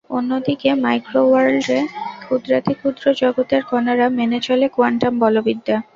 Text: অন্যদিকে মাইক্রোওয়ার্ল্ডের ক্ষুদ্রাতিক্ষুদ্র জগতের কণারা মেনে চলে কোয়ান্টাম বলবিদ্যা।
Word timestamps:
অন্যদিকে 0.09 0.69
মাইক্রোওয়ার্ল্ডের 0.83 1.85
ক্ষুদ্রাতিক্ষুদ্র 2.21 3.05
জগতের 3.21 3.61
কণারা 3.69 4.07
মেনে 4.17 4.39
চলে 4.47 4.65
কোয়ান্টাম 4.69 5.13
বলবিদ্যা। 5.23 5.77